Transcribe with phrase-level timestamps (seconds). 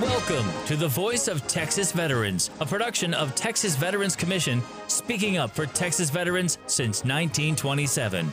[0.00, 5.50] Welcome to the Voice of Texas Veterans, a production of Texas Veterans Commission, speaking up
[5.50, 8.30] for Texas veterans since 1927.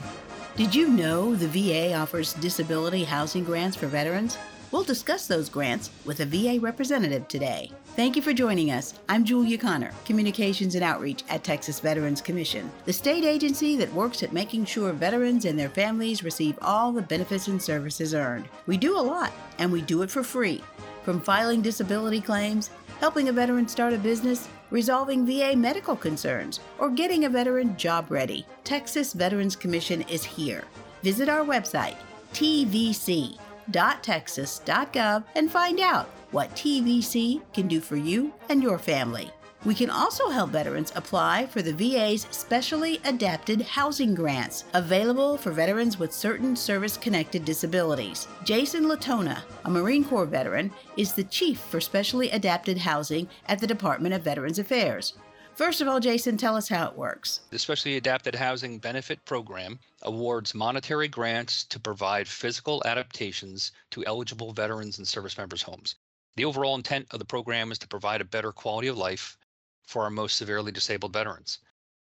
[0.56, 4.38] Did you know the VA offers disability housing grants for veterans?
[4.72, 7.72] We'll discuss those grants with a VA representative today.
[7.96, 8.94] Thank you for joining us.
[9.10, 14.22] I'm Julia Connor, Communications and Outreach at Texas Veterans Commission, the state agency that works
[14.22, 18.50] at making sure veterans and their families receive all the benefits and services earned.
[18.68, 20.62] We do a lot, and we do it for free.
[21.06, 26.90] From filing disability claims, helping a veteran start a business, resolving VA medical concerns, or
[26.90, 30.64] getting a veteran job ready, Texas Veterans Commission is here.
[31.04, 31.98] Visit our website,
[32.34, 39.30] tvc.texas.gov, and find out what TVC can do for you and your family.
[39.66, 45.52] We can also help veterans apply for the VA's specially adapted housing grants, available for
[45.52, 48.28] veterans with certain service connected disabilities.
[48.44, 53.66] Jason Latona, a Marine Corps veteran, is the chief for specially adapted housing at the
[53.66, 55.14] Department of Veterans Affairs.
[55.56, 57.40] First of all, Jason, tell us how it works.
[57.50, 64.54] The Specially Adapted Housing Benefit Program awards monetary grants to provide physical adaptations to eligible
[64.54, 65.96] veterans and service members' homes.
[66.36, 69.38] The overall intent of the program is to provide a better quality of life
[69.86, 71.60] for our most severely disabled veterans.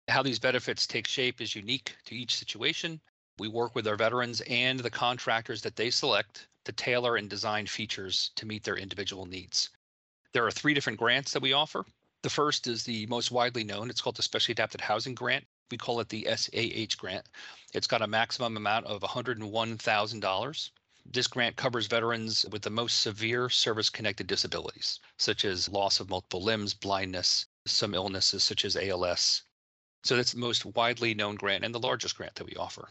[0.09, 3.01] How these benefits take shape is unique to each situation.
[3.39, 7.67] We work with our veterans and the contractors that they select to tailor and design
[7.67, 9.69] features to meet their individual needs.
[10.33, 11.85] There are three different grants that we offer.
[12.23, 13.91] The first is the most widely known.
[13.91, 15.47] It's called the Specially Adapted Housing Grant.
[15.71, 17.27] We call it the SAH grant.
[17.75, 20.71] It's got a maximum amount of $101,000.
[21.05, 26.11] This grant covers veterans with the most severe service connected disabilities, such as loss of
[26.11, 29.43] multiple limbs, blindness, some illnesses such as ALS.
[30.05, 32.89] So that's the most widely known grant and the largest grant that we offer.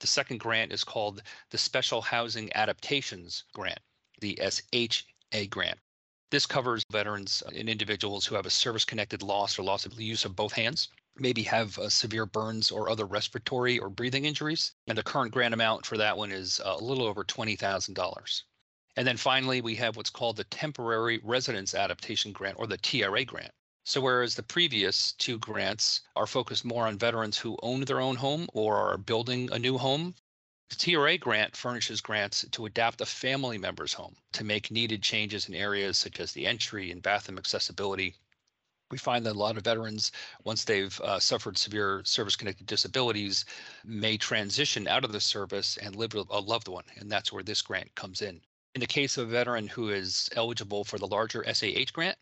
[0.00, 3.80] The second grant is called the Special Housing Adaptations Grant,
[4.20, 5.78] the SHA grant.
[6.30, 10.04] This covers veterans and individuals who have a service connected loss or loss of the
[10.04, 14.72] use of both hands, maybe have uh, severe burns or other respiratory or breathing injuries.
[14.86, 18.42] And the current grant amount for that one is uh, a little over $20,000.
[18.96, 23.24] And then finally, we have what's called the Temporary Residence Adaptation Grant or the TRA
[23.24, 23.52] grant.
[23.90, 28.14] So, whereas the previous two grants are focused more on veterans who own their own
[28.14, 30.14] home or are building a new home,
[30.68, 35.48] the TRA grant furnishes grants to adapt a family member's home to make needed changes
[35.48, 38.14] in areas such as the entry and bathroom accessibility.
[38.92, 40.12] We find that a lot of veterans,
[40.44, 43.44] once they've uh, suffered severe service connected disabilities,
[43.82, 46.84] may transition out of the service and live with a loved one.
[46.94, 48.40] And that's where this grant comes in.
[48.76, 52.18] In the case of a veteran who is eligible for the larger SAH grant,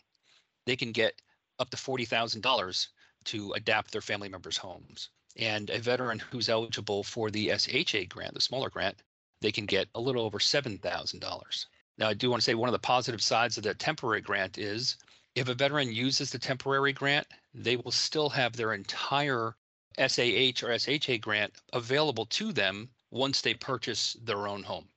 [0.64, 1.20] they can get
[1.58, 2.86] up to $40,000
[3.24, 5.10] to adapt their family members' homes.
[5.36, 9.02] And a veteran who's eligible for the SHA grant, the smaller grant,
[9.40, 11.66] they can get a little over $7,000.
[11.98, 14.58] Now, I do want to say one of the positive sides of the temporary grant
[14.58, 14.96] is
[15.34, 19.56] if a veteran uses the temporary grant, they will still have their entire
[19.98, 24.88] SAH or SHA grant available to them once they purchase their own home.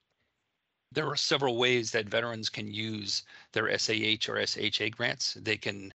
[0.92, 3.24] There are several ways that veterans can use
[3.54, 5.36] their SAH or SHA grants.
[5.36, 5.94] They can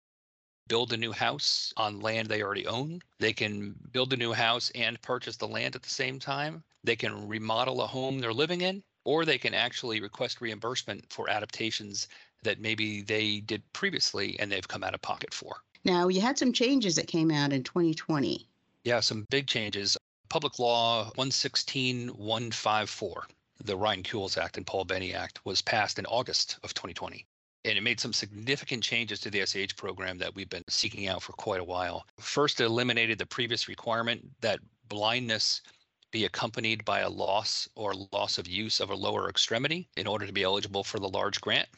[0.72, 3.02] build a new house on land they already own.
[3.18, 6.64] They can build a new house and purchase the land at the same time.
[6.82, 11.28] They can remodel a home they're living in, or they can actually request reimbursement for
[11.28, 12.08] adaptations
[12.42, 15.56] that maybe they did previously and they've come out of pocket for.
[15.84, 18.48] Now, you had some changes that came out in 2020.
[18.84, 19.98] Yeah, some big changes.
[20.30, 23.26] Public Law 116154,
[23.62, 27.26] the Ryan Kules Act and Paul Benne Act, was passed in August of 2020
[27.64, 31.22] and it made some significant changes to the SAH program that we've been seeking out
[31.22, 32.06] for quite a while.
[32.18, 35.62] First, it eliminated the previous requirement that blindness
[36.10, 40.26] be accompanied by a loss or loss of use of a lower extremity in order
[40.26, 41.68] to be eligible for the large grant.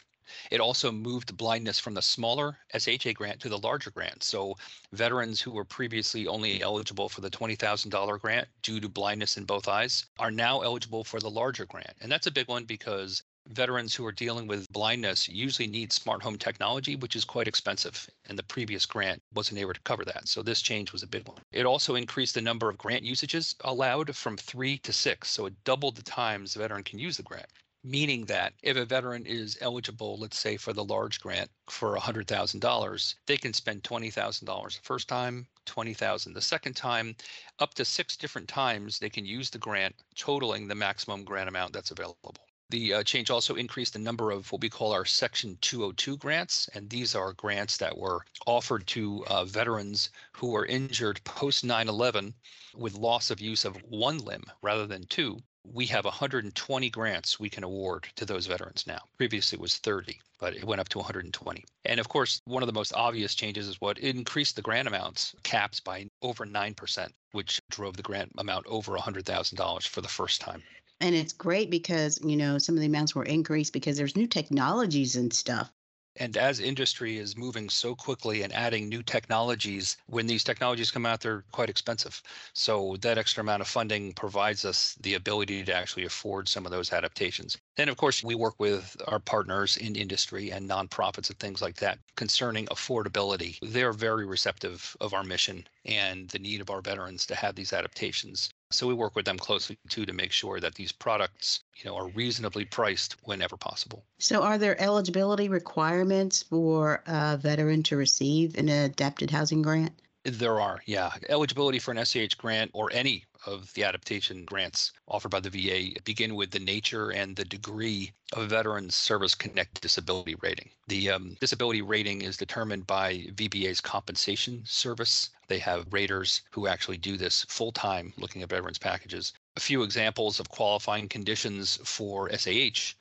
[0.51, 4.23] It also moved blindness from the smaller SHA grant to the larger grant.
[4.23, 4.57] So
[4.93, 9.69] veterans who were previously only eligible for the $20,000 grant due to blindness in both
[9.69, 11.95] eyes are now eligible for the larger grant.
[12.01, 16.23] And that's a big one because veterans who are dealing with blindness usually need smart
[16.23, 18.09] home technology, which is quite expensive.
[18.27, 20.29] And the previous grant wasn't able to cover that.
[20.29, 21.43] So this change was a big one.
[21.53, 25.31] It also increased the number of grant usages allowed from three to six.
[25.31, 27.47] So it doubled the times a veteran can use the grant.
[27.83, 33.15] Meaning that if a veteran is eligible, let's say for the large grant for $100,000,
[33.27, 37.15] they can spend $20,000 the first time, 20,000 the second time,
[37.59, 41.75] up to six different times they can use the grant, totaling the maximum grant amount
[41.75, 42.35] that's available.
[42.71, 46.67] The uh, change also increased the number of what we call our Section 202 grants,
[46.73, 51.89] and these are grants that were offered to uh, veterans who were injured post 9
[51.89, 52.35] 11
[52.75, 55.43] with loss of use of one limb rather than two.
[55.63, 59.01] we have 120 grants we can award to those veterans now.
[59.19, 61.65] Previously it was 30, but it went up to 120.
[61.85, 65.35] And of course, one of the most obvious changes is what increased the grant amounts
[65.43, 70.63] caps by over 9%, which drove the grant amount over $100,000 for the first time.
[71.05, 74.27] And it's great because, you know, some of the amounts were increased because there's new
[74.27, 75.71] technologies and stuff
[76.17, 81.05] and as industry is moving so quickly and adding new technologies, when these technologies come
[81.05, 82.23] out, they're quite expensive.
[82.53, 86.71] So that extra amount of funding provides us the ability to actually afford some of
[86.71, 87.59] those adaptations.
[87.77, 91.77] And of course, we work with our partners in industry and nonprofits and things like
[91.77, 93.59] that concerning affordability.
[93.61, 97.73] They're very receptive of our mission and the need of our veterans to have these
[97.73, 98.51] adaptations.
[98.75, 101.97] So we work with them closely too to make sure that these products, you know,
[101.97, 104.05] are reasonably priced whenever possible.
[104.19, 109.93] So are there eligibility requirements for a veteran to receive an adapted housing grant?
[110.27, 111.13] There are, yeah.
[111.29, 116.01] Eligibility for an SAH grant or any of the adaptation grants offered by the VA
[116.05, 120.71] begin with the nature and the degree of a veteran's service connected disability rating.
[120.89, 125.29] The um, disability rating is determined by VBA's compensation service.
[125.49, 129.35] They have raters who actually do this full time looking at veterans packages.
[129.57, 132.95] A few examples of qualifying conditions for SAH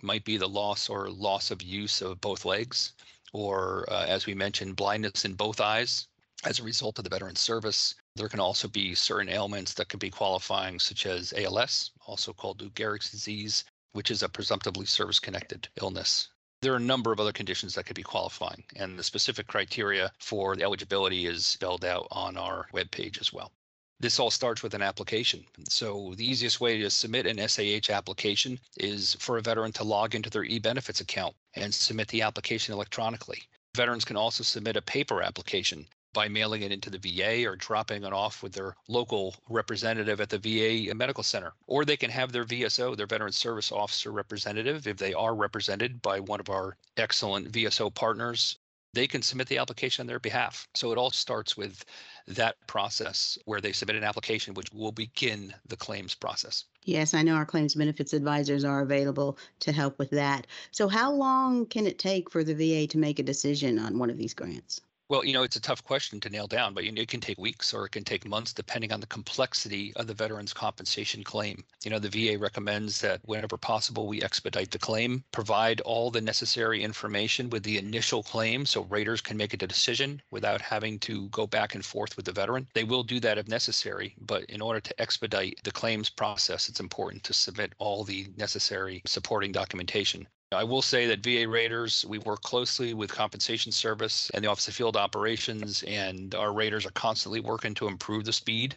[0.00, 2.94] might be the loss or loss of use of both legs,
[3.34, 6.06] or uh, as we mentioned, blindness in both eyes
[6.44, 7.94] as a result of the veteran service.
[8.16, 12.60] There can also be certain ailments that can be qualifying, such as ALS, also called
[12.60, 16.28] Lou Gehrig's disease, which is a presumptively service connected illness.
[16.60, 20.12] There are a number of other conditions that could be qualifying, and the specific criteria
[20.18, 23.52] for the eligibility is spelled out on our webpage as well.
[24.00, 25.44] This all starts with an application.
[25.68, 30.16] So, the easiest way to submit an SAH application is for a veteran to log
[30.16, 33.44] into their e-benefits account and submit the application electronically.
[33.76, 38.04] Veterans can also submit a paper application by mailing it into the VA or dropping
[38.04, 41.52] it off with their local representative at the VA medical center.
[41.66, 46.02] Or they can have their VSO, their Veteran Service Officer representative, if they are represented
[46.02, 48.58] by one of our excellent VSO partners.
[48.94, 50.68] They can submit the application on their behalf.
[50.74, 51.82] So it all starts with
[52.28, 56.66] that process where they submit an application, which will begin the claims process.
[56.84, 60.46] Yes, I know our claims benefits advisors are available to help with that.
[60.72, 64.10] So, how long can it take for the VA to make a decision on one
[64.10, 64.82] of these grants?
[65.12, 67.74] Well, you know, it's a tough question to nail down, but it can take weeks
[67.74, 71.64] or it can take months depending on the complexity of the veteran's compensation claim.
[71.84, 76.22] You know, the VA recommends that whenever possible, we expedite the claim, provide all the
[76.22, 81.28] necessary information with the initial claim so raters can make a decision without having to
[81.28, 82.66] go back and forth with the veteran.
[82.72, 86.80] They will do that if necessary, but in order to expedite the claims process, it's
[86.80, 90.26] important to submit all the necessary supporting documentation.
[90.52, 94.68] I will say that VA Raters, we work closely with compensation service and the Office
[94.68, 98.76] of Field Operations, and our Raters are constantly working to improve the speed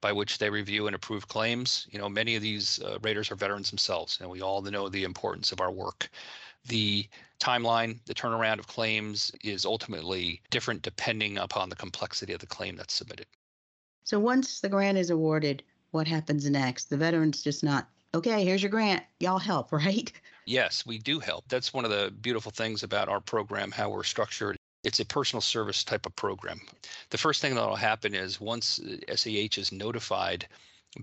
[0.00, 1.86] by which they review and approve claims.
[1.90, 5.04] You know, many of these uh, raters are veterans themselves, and we all know the
[5.04, 6.10] importance of our work.
[6.66, 7.08] The
[7.40, 12.76] timeline, the turnaround of claims is ultimately different depending upon the complexity of the claim
[12.76, 13.26] that's submitted.
[14.04, 16.90] So once the grant is awarded, what happens next?
[16.90, 20.10] The veteran's just not, okay, here's your grant, y'all help, right?
[20.46, 21.44] Yes, we do help.
[21.48, 24.56] That's one of the beautiful things about our program, how we're structured.
[24.84, 26.60] It's a personal service type of program.
[27.10, 30.46] The first thing that will happen is once uh, SAH is notified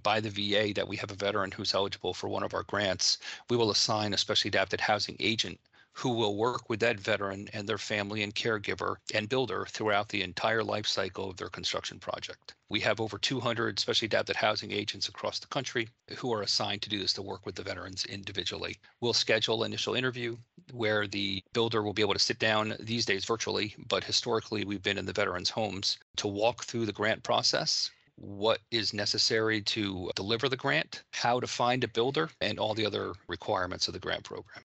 [0.01, 3.19] by the VA that we have a veteran who's eligible for one of our grants,
[3.49, 5.59] we will assign a specially adapted housing agent
[5.95, 10.23] who will work with that veteran and their family and caregiver and builder throughout the
[10.23, 12.55] entire life cycle of their construction project.
[12.69, 16.89] We have over 200 specially adapted housing agents across the country who are assigned to
[16.89, 18.79] do this to work with the veterans individually.
[19.01, 20.35] We'll schedule an initial interview
[20.71, 24.81] where the builder will be able to sit down these days virtually, but historically we've
[24.81, 30.11] been in the veterans' homes to walk through the grant process what is necessary to
[30.15, 33.99] deliver the grant, how to find a builder, and all the other requirements of the
[33.99, 34.62] grant program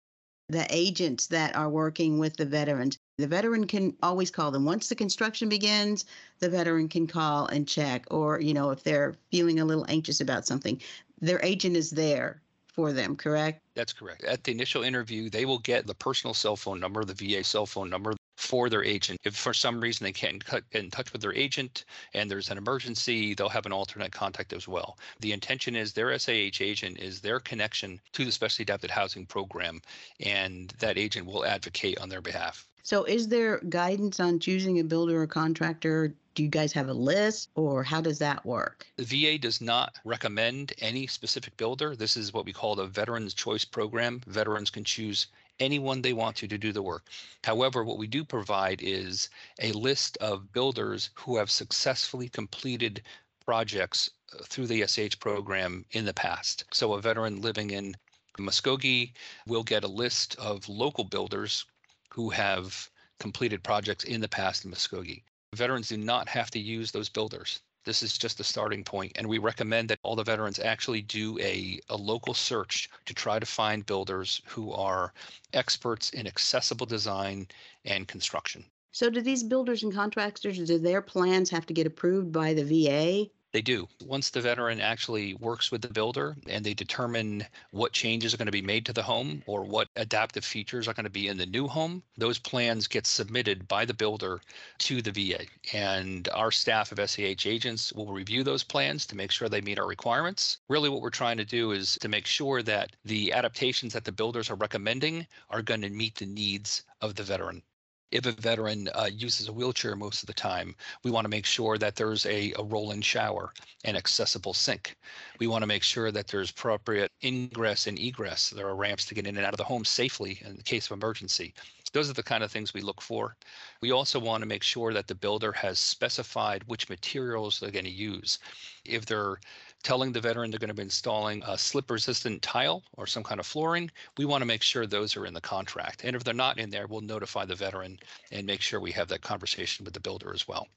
[0.49, 2.99] the agents that are working with the veterans.
[3.19, 4.65] The veteran can always call them.
[4.65, 6.05] Once the construction begins,
[6.39, 10.21] the veteran can call and check, or, you know, if they're feeling a little anxious
[10.21, 10.81] about something,
[11.21, 13.61] their agent is there for them, correct?
[13.75, 14.25] That's correct.
[14.25, 17.67] At the initial interview, they will get the personal cell phone number, the VA cell
[17.67, 19.19] phone number for their agent.
[19.25, 22.57] If for some reason they can't get in touch with their agent and there's an
[22.57, 24.97] emergency, they'll have an alternate contact as well.
[25.19, 29.83] The intention is their SAH agent is their connection to the specially adapted housing program,
[30.21, 32.69] and that agent will advocate on their behalf.
[32.85, 36.15] So, is there guidance on choosing a builder or contractor?
[36.35, 38.87] Do you guys have a list, or how does that work?
[38.97, 41.97] The VA does not recommend any specific builder.
[41.97, 44.23] This is what we call the Veterans Choice Program.
[44.29, 45.27] Veterans can choose
[45.61, 47.07] anyone they want to to do the work.
[47.45, 49.29] However, what we do provide is
[49.61, 53.03] a list of builders who have successfully completed
[53.45, 56.65] projects uh, through the SH program in the past.
[56.73, 57.97] So a veteran living in
[58.39, 59.13] Muskogee
[59.47, 61.65] will get a list of local builders
[62.11, 65.23] who have completed projects in the past in Muskogee.
[65.55, 67.61] Veterans do not have to use those builders.
[67.85, 71.39] This is just a starting point, and we recommend that all the veterans actually do
[71.39, 75.13] a, a local search to try to find builders who are
[75.53, 77.47] experts in accessible design
[77.85, 78.65] and construction.
[78.93, 82.65] So, do these builders and contractors, do their plans have to get approved by the
[82.65, 83.31] VA?
[83.51, 83.89] They do.
[84.03, 88.45] Once the veteran actually works with the builder and they determine what changes are going
[88.45, 91.39] to be made to the home or what adaptive features are going to be in
[91.39, 94.43] the new home, those plans get submitted by the builder
[94.81, 95.47] to the VA.
[95.73, 99.79] And our staff of SAH agents will review those plans to make sure they meet
[99.79, 100.59] our requirements.
[100.69, 104.13] Really, what we're trying to do is to make sure that the adaptations that the
[104.13, 107.63] builders are recommending are going to meet the needs of the veteran
[108.11, 110.75] if a veteran uh, uses a wheelchair most of the time,
[111.05, 113.53] we want to make sure that there's a, a roll-in shower
[113.85, 114.97] and accessible sink.
[115.39, 118.51] We want to make sure that there's appropriate ingress and egress.
[118.51, 120.87] There are ramps to get in and out of the home safely in the case
[120.87, 121.55] of emergency.
[121.93, 123.37] Those are the kind of things we look for.
[123.81, 127.85] We also want to make sure that the builder has specified which materials they're going
[127.85, 128.39] to use.
[128.85, 129.41] If they're
[129.83, 133.41] telling the veteran they're going to be installing a slip resistant tile or some kind
[133.41, 136.05] of flooring, we want to make sure those are in the contract.
[136.05, 137.99] And if they're not in there, we'll notify the veteran
[138.31, 140.69] and make sure we have that conversation with the builder as well.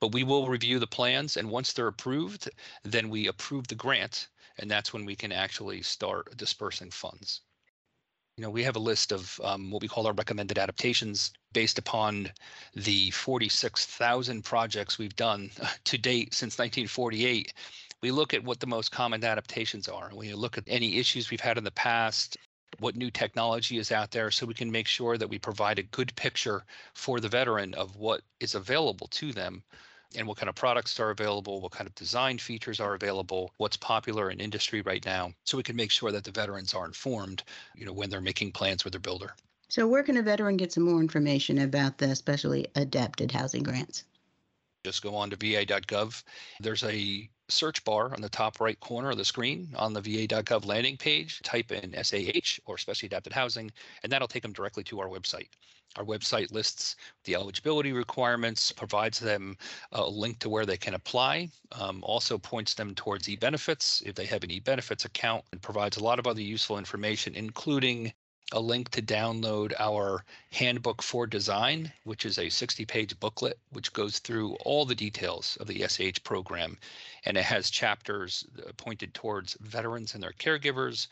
[0.00, 2.48] But we will review the plans, and once they're approved,
[2.82, 7.42] then we approve the grant, and that's when we can actually start dispersing funds.
[8.36, 11.78] You know, we have a list of um, what we call our recommended adaptations based
[11.78, 12.30] upon
[12.74, 15.50] the 46,000 projects we've done
[15.84, 17.54] to date since 1948
[18.02, 20.10] we look at what the most common adaptations are.
[20.14, 22.36] We look at any issues we've had in the past,
[22.78, 25.84] what new technology is out there, so we can make sure that we provide a
[25.84, 29.62] good picture for the veteran of what is available to them
[30.16, 33.76] and what kind of products are available, what kind of design features are available, what's
[33.76, 37.42] popular in industry right now, so we can make sure that the veterans are informed,
[37.74, 39.34] you know, when they're making plans with their builder.
[39.68, 44.04] So where can a veteran get some more information about the specially adapted housing grants?
[44.84, 46.22] Just go on to va.gov.
[46.60, 50.66] There's a search bar on the top right corner of the screen on the va.gov
[50.66, 53.70] landing page, type in SAH or Specially Adapted Housing,
[54.02, 55.48] and that'll take them directly to our website.
[55.96, 59.56] Our website lists the eligibility requirements, provides them
[59.92, 64.26] a link to where they can apply, um, also points them towards e-benefits if they
[64.26, 68.12] have an e-benefits account, and provides a lot of other useful information, including
[68.52, 73.92] a link to download our handbook for design, which is a 60 page booklet which
[73.92, 76.78] goes through all the details of the SAH program.
[77.24, 81.08] And it has chapters uh, pointed towards veterans and their caregivers,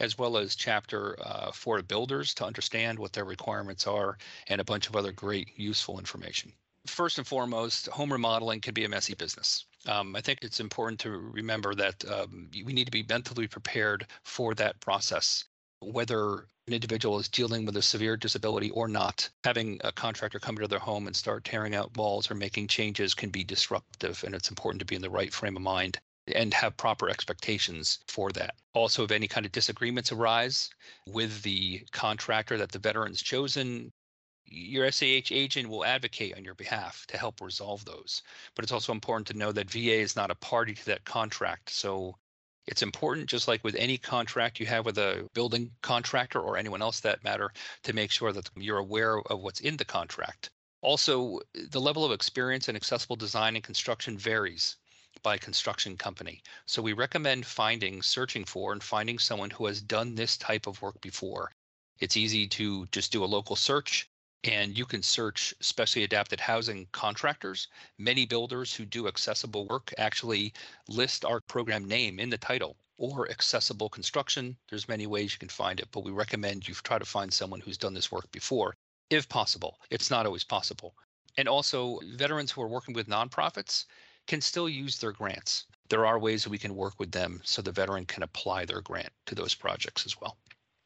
[0.00, 4.16] as well as chapter uh, for builders to understand what their requirements are,
[4.46, 6.54] and a bunch of other great useful information.
[6.86, 9.66] First and foremost, home remodeling can be a messy business.
[9.86, 14.06] Um, I think it's important to remember that um, we need to be mentally prepared
[14.22, 15.44] for that process
[15.80, 20.56] whether an individual is dealing with a severe disability or not, having a contractor come
[20.56, 24.34] into their home and start tearing out walls or making changes can be disruptive, and
[24.34, 25.98] it's important to be in the right frame of mind
[26.34, 28.54] and have proper expectations for that.
[28.74, 30.70] Also, if any kind of disagreements arise
[31.06, 33.90] with the contractor that the veteran's chosen,
[34.44, 38.22] your SAH agent will advocate on your behalf to help resolve those.
[38.54, 41.70] But it's also important to know that VA is not a party to that contract.
[41.70, 42.16] So
[42.68, 46.82] it's important, just like with any contract you have with a building contractor or anyone
[46.82, 47.50] else that matter,
[47.82, 50.50] to make sure that you're aware of what's in the contract.
[50.82, 54.76] Also, the level of experience in accessible design and construction varies
[55.22, 56.40] by construction company.
[56.66, 60.80] So we recommend finding, searching for, and finding someone who has done this type of
[60.80, 61.50] work before.
[61.98, 64.08] It's easy to just do a local search
[64.44, 67.68] and you can search specially adapted housing contractors.
[67.98, 70.52] Many builders who do accessible work actually
[70.88, 74.56] list our program name in the title or accessible construction.
[74.68, 77.60] There's many ways you can find it, but we recommend you try to find someone
[77.60, 78.76] who's done this work before,
[79.10, 79.78] if possible.
[79.90, 80.94] It's not always possible.
[81.36, 83.86] And also, veterans who are working with nonprofits
[84.26, 85.66] can still use their grants.
[85.88, 88.82] There are ways that we can work with them so the veteran can apply their
[88.82, 90.36] grant to those projects as well.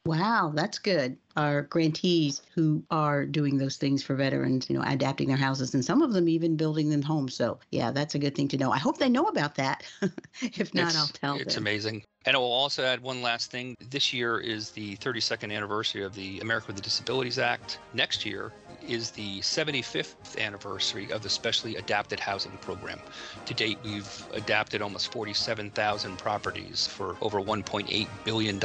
[0.05, 1.17] Wow, that's good.
[1.37, 5.85] Our grantees who are doing those things for veterans, you know, adapting their houses and
[5.85, 7.35] some of them even building them homes.
[7.35, 8.73] So, yeah, that's a good thing to know.
[8.73, 9.85] I hope they know about that.
[10.43, 11.49] if not, it's, I'll tell it's them.
[11.49, 12.03] It's amazing.
[12.27, 13.77] And I will also add one last thing.
[13.91, 17.79] This year is the 32nd anniversary of the America with the Disabilities Act.
[17.95, 18.53] Next year
[18.89, 22.99] is the 75th anniversary of the Specially Adapted Housing Program.
[23.47, 28.59] To date, we've adapted almost 47,000 properties for over $1.8 billion.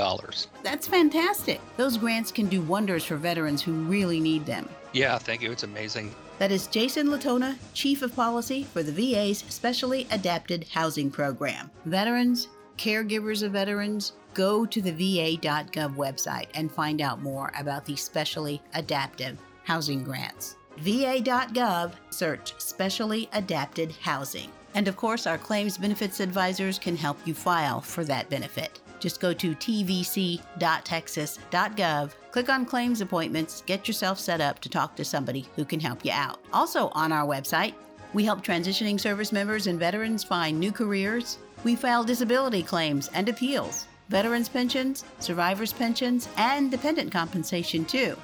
[0.63, 1.61] That's fantastic.
[1.77, 4.67] Those grants can do wonders for veterans who really need them.
[4.93, 5.51] Yeah, thank you.
[5.51, 6.13] It's amazing.
[6.39, 11.71] That is Jason Latona, Chief of Policy for the VA's Specially Adapted Housing Program.
[11.85, 12.47] Veterans,
[12.77, 18.61] caregivers of veterans, go to the va.gov website and find out more about the specially
[18.75, 20.55] adaptive housing grants.
[20.77, 24.49] va.gov, search Specially Adapted Housing.
[24.75, 28.79] And of course, our claims benefits advisors can help you file for that benefit.
[28.99, 35.03] Just go to tvc.texas.gov, click on claims appointments, get yourself set up to talk to
[35.03, 36.39] somebody who can help you out.
[36.53, 37.73] Also, on our website,
[38.13, 41.37] we help transitioning service members and veterans find new careers.
[41.63, 48.15] We file disability claims and appeals, veterans pensions, survivors pensions, and dependent compensation too.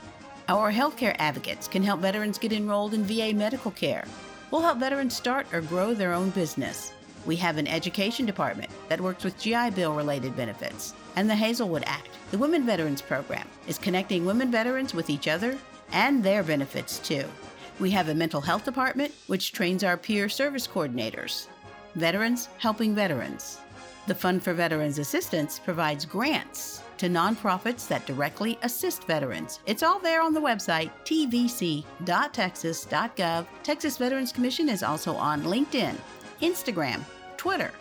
[0.54, 4.06] Our healthcare advocates can help veterans get enrolled in VA medical care.
[4.52, 6.94] We'll help veterans start or grow their own business.
[7.26, 10.94] We have an education department that works with GI Bill related benefits.
[11.16, 15.58] And the Hazelwood Act, the Women Veterans Program, is connecting women veterans with each other
[15.92, 17.26] and their benefits too.
[17.80, 21.48] We have a mental health department which trains our peer service coordinators.
[21.96, 23.58] Veterans helping veterans.
[24.06, 29.60] The Fund for Veterans Assistance provides grants to nonprofits that directly assist veterans.
[29.66, 33.46] It's all there on the website, tvc.texas.gov.
[33.64, 35.96] Texas Veterans Commission is also on LinkedIn,
[36.42, 37.02] Instagram,
[37.38, 37.72] Twitter,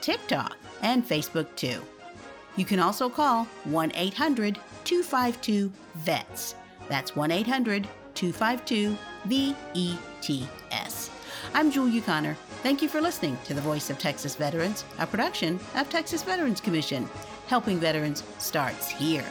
[0.00, 1.82] TikTok, and Facebook too.
[2.56, 6.54] You can also call 1 800 252 VETS.
[6.88, 8.96] That's 1 800 252
[9.26, 11.10] VETS.
[11.54, 12.36] I'm Julia Connor.
[12.62, 16.60] Thank you for listening to The Voice of Texas Veterans, a production of Texas Veterans
[16.60, 17.08] Commission.
[17.48, 19.24] Helping Veterans starts here.